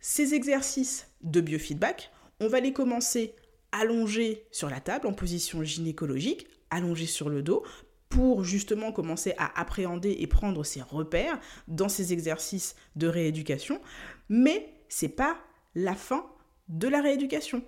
[0.00, 3.34] Ces exercices de biofeedback, on va les commencer
[3.70, 7.64] allongés sur la table en position gynécologique, allongés sur le dos,
[8.08, 13.80] pour justement commencer à appréhender et prendre ses repères dans ces exercices de rééducation.
[14.28, 15.38] Mais c'est pas
[15.74, 16.26] la fin
[16.68, 17.62] de la rééducation.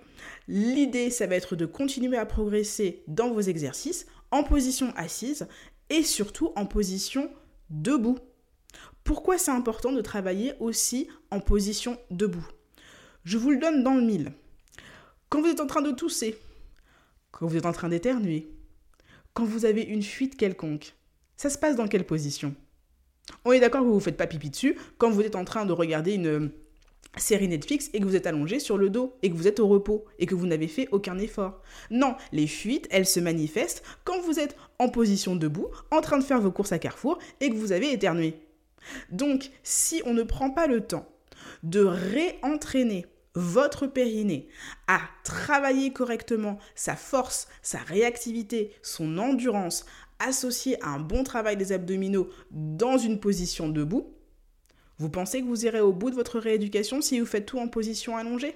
[0.47, 5.47] L'idée, ça va être de continuer à progresser dans vos exercices en position assise
[5.89, 7.31] et surtout en position
[7.69, 8.19] debout.
[9.05, 12.47] Pourquoi c'est important de travailler aussi en position debout?
[13.23, 14.33] Je vous le donne dans le mille.
[15.29, 16.39] Quand vous êtes en train de tousser,
[17.29, 18.49] quand vous êtes en train d'éternuer,
[19.35, 20.95] quand vous avez une fuite quelconque,
[21.37, 22.55] ça se passe dans quelle position?
[23.45, 25.67] On est d'accord que vous ne faites pas pipi dessus quand vous êtes en train
[25.67, 26.49] de regarder une
[27.15, 29.67] série Netflix et que vous êtes allongé sur le dos et que vous êtes au
[29.67, 31.61] repos et que vous n'avez fait aucun effort.
[31.91, 36.23] Non, les fuites, elles se manifestent quand vous êtes en position debout, en train de
[36.23, 38.39] faire vos courses à Carrefour et que vous avez éternué.
[39.09, 41.07] Donc, si on ne prend pas le temps
[41.63, 44.47] de réentraîner votre périnée
[44.87, 49.85] à travailler correctement sa force, sa réactivité, son endurance,
[50.19, 54.13] associée à un bon travail des abdominaux dans une position debout,
[54.97, 57.67] vous pensez que vous irez au bout de votre rééducation si vous faites tout en
[57.67, 58.55] position allongée?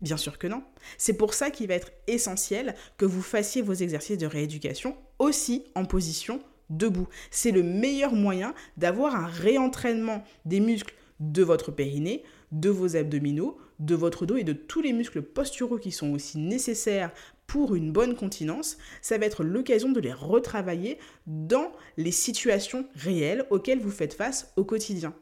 [0.00, 0.64] Bien sûr que non.
[0.98, 5.64] C'est pour ça qu'il va être essentiel que vous fassiez vos exercices de rééducation aussi
[5.74, 6.40] en position
[6.70, 7.08] debout.
[7.30, 13.58] C'est le meilleur moyen d'avoir un réentraînement des muscles de votre périnée, de vos abdominaux,
[13.78, 17.12] de votre dos et de tous les muscles posturaux qui sont aussi nécessaires
[17.46, 23.44] pour une bonne continence, ça va être l'occasion de les retravailler dans les situations réelles
[23.50, 25.12] auxquelles vous faites face au quotidien.